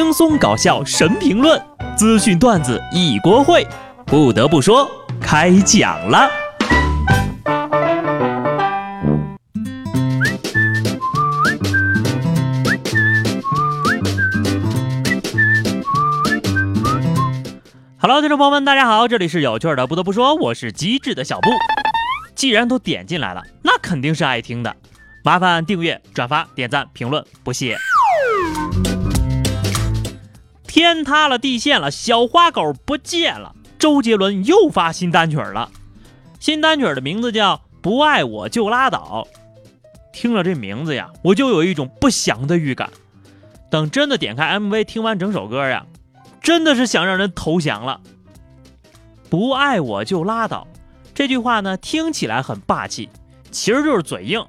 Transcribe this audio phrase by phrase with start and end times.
[0.00, 1.60] 轻松搞笑神评论，
[1.96, 3.66] 资讯段子一锅烩。
[4.06, 4.88] 不得不说，
[5.20, 6.30] 开讲了。
[18.00, 19.84] Hello，听众朋友们，大家好，这里是有趣的。
[19.88, 21.50] 不得不说，我是机智的小布。
[22.36, 24.76] 既然都点进来了，那肯定是爱听的。
[25.24, 27.76] 麻烦订阅、转发、点赞、评论，不谢。
[30.68, 33.56] 天塌了，地陷了，小花狗不见了。
[33.78, 35.70] 周杰伦又发新单曲了，
[36.38, 39.26] 新单曲的名字叫《不爱我就拉倒》。
[40.12, 42.90] 听了这名字呀，我就有一种不祥的预感。
[43.70, 45.86] 等真的点开 MV，听完整首歌呀，
[46.42, 48.00] 真的是想让人投降了。
[49.30, 50.66] 不爱我就拉倒，
[51.14, 53.08] 这句话呢，听起来很霸气，
[53.50, 54.44] 其实就是嘴硬。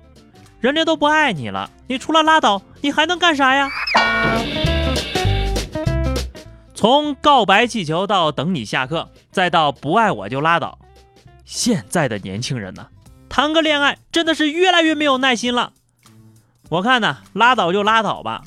[0.60, 3.70] 人家都不爱你了，你除了拉倒，你还能干啥呀？
[6.80, 10.80] 从告白气球到等你下课，再到不爱我就拉倒，
[11.44, 12.88] 现在的年轻人呢，
[13.28, 15.74] 谈个恋爱真的是越来越没有耐心了。
[16.70, 18.46] 我看呢，拉倒就拉倒吧。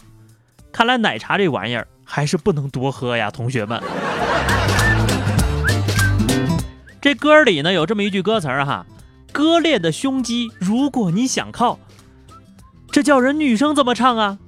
[0.72, 3.82] 看来奶茶这玩意儿还是不能多喝呀，同学们。
[7.02, 8.86] 这歌里呢有这么一句歌词儿哈，
[9.30, 11.78] 割裂的胸肌，如果你想靠，
[12.90, 14.38] 这叫人女生怎么唱啊？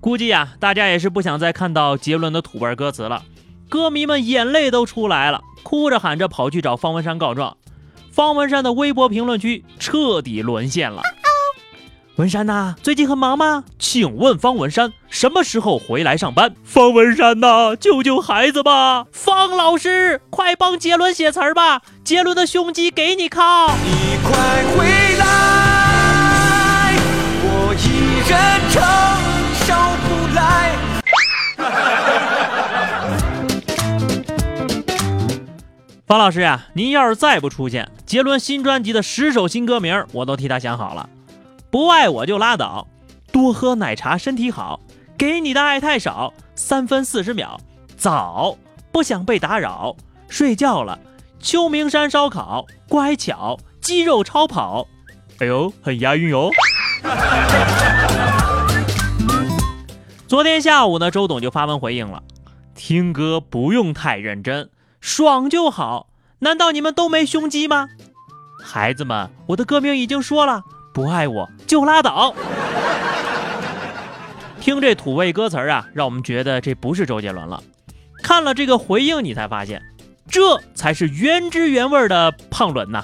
[0.00, 3.22] 估计呀，大家也是不想再看到杰伦的土味歌词了，
[3.68, 7.58] 歌迷们眼泪都出来了，哭着喊着跑去找方文山告状，
[8.10, 11.02] 方文山的微博评论区彻底沦陷了。
[12.16, 13.64] 文山呐，最近很忙吗？
[13.78, 16.54] 请问方文山什么时候回来上班？
[16.64, 19.04] 方文山呐，救救孩子吧！
[19.12, 21.82] 方老师，快帮杰伦写词儿吧！
[22.02, 23.74] 杰伦的胸肌给你靠！
[23.84, 24.32] 你快
[24.74, 24.86] 回
[25.18, 26.94] 来，
[27.42, 29.09] 我一人撑。
[36.10, 41.08] 方老师呀，您要是再不出现，杰伦新专辑的十首新歌名我都替他想好了。
[41.70, 42.88] 不爱我就拉倒，
[43.30, 44.80] 多喝奶茶身体好，
[45.16, 47.56] 给你的爱太少，三分四十秒，
[47.96, 48.58] 早
[48.90, 49.94] 不想被打扰，
[50.26, 50.98] 睡觉了，
[51.38, 54.88] 秋名山烧烤，乖巧，肌肉超跑，
[55.38, 56.50] 哎呦，很押韵哦。
[60.26, 62.20] 昨天下午呢，周董就发文回应了，
[62.74, 64.68] 听歌不用太认真。
[65.00, 66.08] 爽就好，
[66.40, 67.88] 难道你们都没胸肌吗？
[68.62, 70.62] 孩子们，我的歌名已经说了，
[70.92, 72.34] 不爱我就拉倒。
[74.60, 77.62] 听这土味歌词啊，让我们觉得这不是周杰伦了。
[78.22, 79.82] 看了这个回应，你才发现，
[80.28, 83.02] 这才是原汁原味的胖伦呐。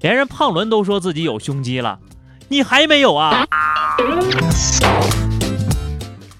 [0.00, 2.00] 连人胖伦都说自己有胸肌了，
[2.48, 3.46] 你还没有啊？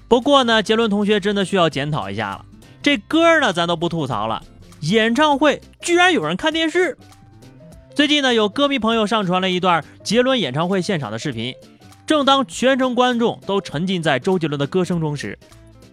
[0.09, 2.45] 不过呢，杰伦同学真的需要检讨一下了。
[2.83, 4.43] 这歌呢，咱都不吐槽了。
[4.81, 6.97] 演唱会居然有人看电视。
[7.95, 11.55] 最近呢，有歌迷朋友上传了一段杰伦演唱会现场的视频。
[12.05, 15.39] 正当全程观众都沉浸在周杰伦的歌声中时，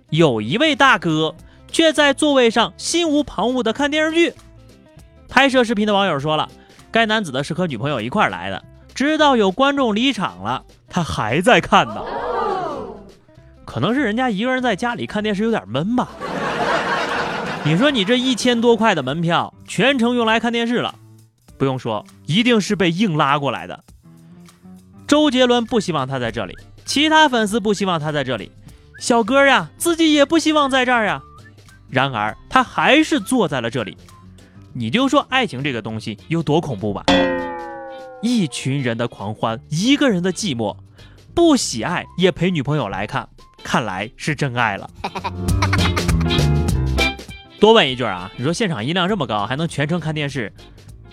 [0.09, 1.37] 有一位大哥
[1.71, 4.35] 却在座位上心无旁骛地看电视剧。
[5.29, 6.49] 拍摄视频的网友说了，
[6.91, 12.03] 该男子呢是和女朋友一块来的，直到有观众离场了，他还在看呢。
[13.65, 16.09] 可能是人家一个人在家里看电视有点闷吧。
[17.63, 20.95] 你说你这一千多块的门票全程用来看电视了，
[21.59, 23.85] 不用说，一定是被硬拉过来的。
[25.07, 26.57] 周杰伦不希望他在这里，
[26.87, 28.51] 其他粉丝不希望他在这里，
[28.99, 31.21] 小哥呀自己也不希望在这儿呀。
[31.91, 33.97] 然而他还是坐在了这里。
[34.73, 37.05] 你就说爱情这个东西有多恐怖吧？
[38.23, 40.77] 一群人的狂欢，一个人的寂寞，
[41.35, 43.29] 不喜爱也陪女朋友来看，
[43.63, 44.89] 看来是真爱了。
[47.61, 50.51] 多问一句啊，你说现场音量这么高，还能全程看电视，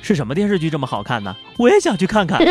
[0.02, 1.36] 是什么电视剧这么好看呢？
[1.58, 2.40] 我也想去看看。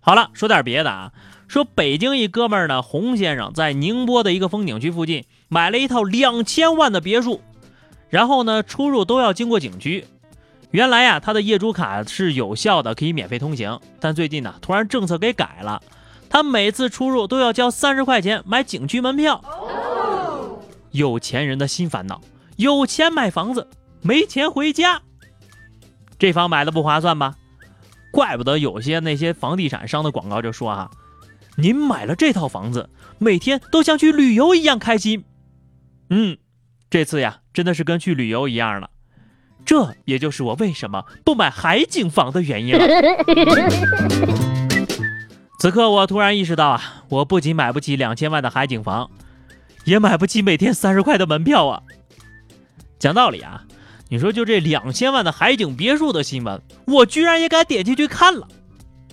[0.00, 1.10] 好了，说点别的啊，
[1.48, 7.40] 说北京一哥们儿呢，洪先生在宁波的一个风景区附近买了一套两千万的别墅，
[8.10, 10.04] 然后呢出入都要经过景区。
[10.70, 15.80] 原来呀，他的业主卡是有效的，可以免费通行，但最近呢突然政策给改了，
[16.28, 19.42] 他每次出入都要交三十块钱买景区门票。
[20.94, 22.20] 有钱人的新烦恼：
[22.56, 23.68] 有钱买房子，
[24.00, 25.02] 没钱回家。
[26.20, 27.34] 这房买的不划算吧？
[28.12, 30.88] 怪不得有些那些房地产商的广告就说啊，
[31.56, 32.88] 您买了这套房子，
[33.18, 35.24] 每天都像去旅游一样开心。
[36.10, 36.38] 嗯，
[36.88, 38.90] 这次呀，真的是跟去旅游一样了。
[39.64, 42.86] 这也就是我为什么不买海景房的原因了。
[45.58, 49.10] 此刻我突然意识到啊，我不仅买不起两千万的海景房，
[49.84, 51.82] 也买不起每天三十块的门票啊。
[52.98, 53.64] 讲道理啊，
[54.08, 58.48] 你说就这两千万的海景别墅的新闻，我居然也敢点进去看了。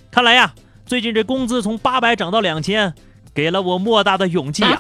[0.10, 0.54] 看来呀，
[0.86, 2.94] 最近这工资从八百涨到两千，
[3.34, 4.80] 给了我莫大的勇气啊。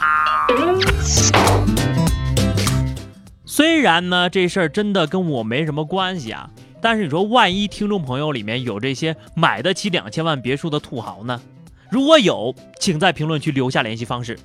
[3.46, 6.50] 虽然呢，这事儿真的跟我没什么关系啊，
[6.82, 11.42] 但是你说万一听众朋友里面有这些买得起两千万别墅的土豪呢？
[11.90, 14.40] 如果有，请在评论区留下联系方式，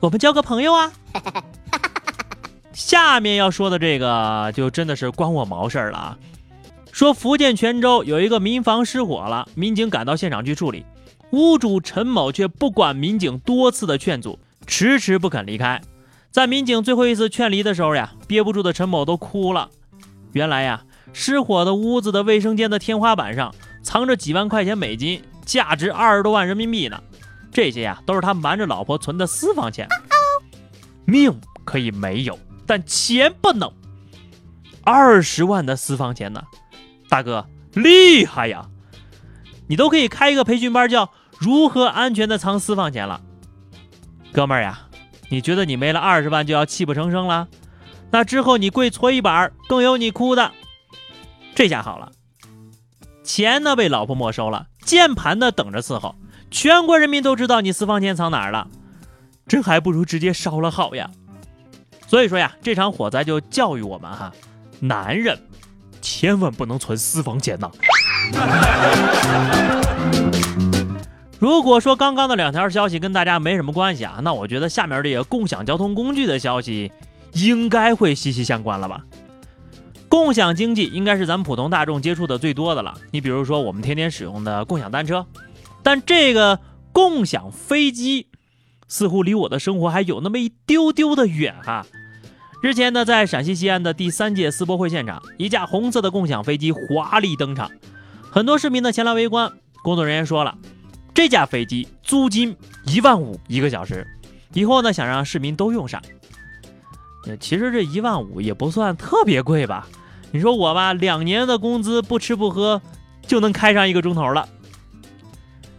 [0.00, 0.92] 我们交个朋友啊。
[2.72, 6.18] 下面要说的这个就真的是关我毛事儿了啊！
[6.92, 10.86] 说福建泉州有一个民房失火了，民警赶到现场去处理，
[11.32, 15.80] 屋主陈某却不管民警多次的劝阻，迟迟不肯离开。
[16.30, 19.68] 在民警最后一次劝离的时候呀，憋不住的陈某都哭了。
[20.32, 23.52] 原来呀，失火的屋子的卫生间的天花板上
[23.82, 27.02] 藏着几万块钱美金，价值二十多万人民币呢。
[27.52, 29.88] 这些呀，都是他瞒着老婆存的私房钱。
[31.04, 32.38] 命可以没有。
[32.66, 33.72] 但钱不能，
[34.84, 36.44] 二十万的私房钱呢，
[37.08, 38.68] 大哥厉害呀！
[39.68, 43.22] 你都可以开一个培训班，叫如何安全的藏私房钱了。
[44.32, 44.80] 哥们儿呀，
[45.30, 47.48] 你觉得你没了二十万就要泣不成声了？
[48.10, 50.52] 那之后你跪搓衣板更有你哭的。
[51.54, 52.12] 这下好了，
[53.24, 56.14] 钱呢被老婆没收了，键盘呢等着伺候，
[56.50, 58.68] 全国人民都知道你私房钱藏哪儿了，
[59.46, 61.10] 这还不如直接烧了好呀。
[62.06, 64.32] 所以说呀，这场火灾就教育我们哈，
[64.80, 65.38] 男人
[66.00, 67.70] 千万不能存私房钱呐。
[71.38, 76.90] 如果说刚刚的两条消息跟大家没什么关系啊，那我觉得下面这个共享交通工具的消息
[77.32, 79.04] 应该会息息相关了吧？
[80.08, 82.94] 共享经济应该是咱们普通大众接触的最多的了。
[83.10, 85.24] 你比如说我们天天使用的共享单车，
[85.88, 86.60] 但这个
[86.92, 88.26] 共享飞机
[88.88, 91.86] 似乎离我的生活还有那么一丢丢的远哈。
[92.62, 97.70] 日前呢，在陕西西安的第三届世博会现场，一架红色的共享飞机华丽登场，
[98.30, 99.50] 很多市民呢前来围观。
[99.82, 100.58] 工作人员说了，
[101.14, 102.54] 这架飞机租金
[102.84, 104.06] 一万五一个小时，
[104.52, 106.02] 以后呢想让市民都用上。
[107.40, 109.88] 其实这一万五也不算特别贵吧？
[110.32, 112.82] 你说我吧，两年的工资不吃不喝
[113.26, 114.46] 就能开上一个钟头了，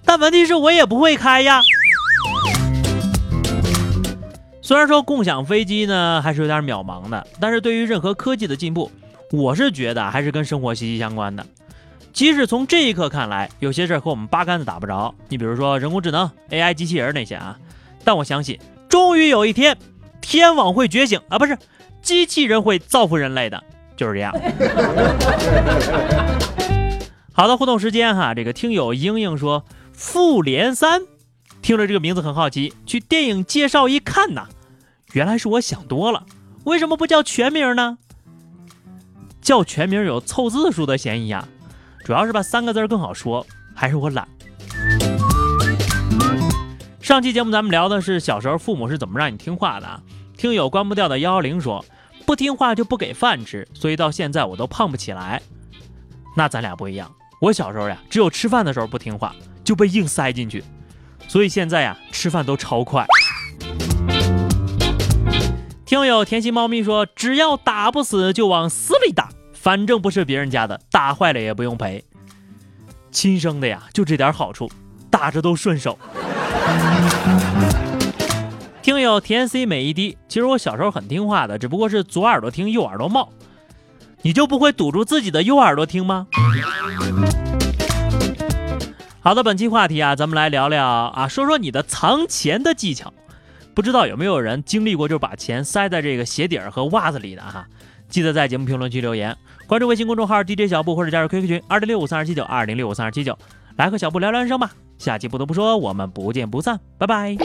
[0.09, 1.61] 但问题是我也不会开呀。
[4.59, 8.91] 虽然说共享飞机呢还是有点渺茫的，但是对于任何科技的进步，
[9.31, 11.45] 我是觉得还是跟生活息息相关的。
[12.11, 17.55] 即使从这一刻看来，有些事儿和我们八竿子打不着，你比如说人工智能、AI、机器人那些啊，
[18.03, 18.57] 但我相信，
[18.89, 19.77] 终于有一天，
[20.21, 21.55] 天网会觉醒啊，不是，
[22.01, 23.63] 机器人会造福人类的，
[23.95, 24.33] 就是这样。
[27.31, 29.61] 好的，互动时间哈，这个听友英英说
[29.99, 31.01] 《复联三》，
[31.61, 34.47] 听着这个名字很好奇，去电影介绍一看呐。
[35.11, 36.25] 原来是我想多了，
[36.63, 37.97] 为什么不叫全名呢？
[39.41, 41.45] 叫全名有凑字数的嫌疑啊，
[42.05, 44.25] 主要是吧三个字更好说，还是我懒。
[47.01, 50.01] 上期节目咱们聊的是小时候父母是怎么让你听话的啊？
[50.37, 51.83] 听友关不掉的幺幺零说，
[52.25, 55.41] 不听话就不给饭吃，所以到现在我都胖不起来。
[56.37, 60.63] 那咱俩不一样，我小时候呀，只有吃饭的时候不听话，就被硬塞进去，
[61.27, 63.05] 所以现在呀，吃饭都超快。
[65.85, 72.03] 听友甜心猫咪说：“只要打不死，就往死里打，反正不是别人家的，打坏了也不用赔。
[73.11, 74.69] 亲生的呀，就这点好处，
[75.09, 75.97] 打着都顺手。”
[78.81, 83.29] 听友甜 C 每一滴，其实我小时候很听话的，只不过是左耳朵听，右耳朵冒。
[84.21, 86.27] 你就不会堵住自己的右耳朵听吗？
[89.21, 93.13] 好的，本期话题啊，咱们来聊聊啊，说说你的藏钱的技巧。
[93.75, 97.65] 不知道有没有人经历过，就是把钱塞在这个鞋底儿和袜子里的哈？
[98.09, 99.35] 记得在节目评论区留言，
[99.67, 103.37] 关注微信公众号 DJ 小布或者加入 QQ 群二零六五三二七九二零六五三二七九，
[103.75, 104.71] 来和小布聊聊人生吧。
[104.97, 107.37] 下期不得不说，我们不见不散，拜拜。